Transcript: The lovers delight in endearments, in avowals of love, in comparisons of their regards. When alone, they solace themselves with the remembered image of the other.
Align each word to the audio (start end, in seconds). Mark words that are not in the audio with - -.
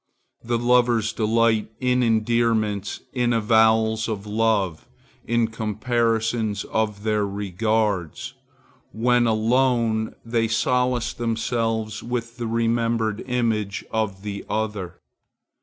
The 0.43 0.57
lovers 0.57 1.13
delight 1.13 1.71
in 1.79 2.01
endearments, 2.01 3.01
in 3.13 3.33
avowals 3.33 4.07
of 4.09 4.25
love, 4.25 4.87
in 5.27 5.49
comparisons 5.49 6.63
of 6.63 7.03
their 7.03 7.27
regards. 7.27 8.33
When 8.93 9.27
alone, 9.27 10.15
they 10.25 10.47
solace 10.47 11.13
themselves 11.13 12.01
with 12.01 12.37
the 12.37 12.47
remembered 12.47 13.21
image 13.27 13.85
of 13.91 14.23
the 14.23 14.43
other. 14.49 14.95